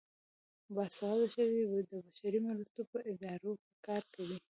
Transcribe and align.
باسواده 0.75 1.27
ښځې 1.33 1.61
د 1.91 1.93
بشري 2.05 2.39
مرستو 2.47 2.81
په 2.91 2.97
ادارو 3.11 3.51
کې 3.61 3.71
کار 3.87 4.03
کوي. 4.15 4.37